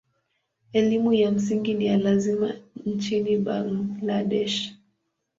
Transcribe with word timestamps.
Elimu 0.73 1.13
ya 1.13 1.31
msingi 1.31 1.73
ni 1.73 1.85
ya 1.85 1.97
lazima 1.97 2.53
nchini 2.85 3.37
Bangladesh. 3.37 4.73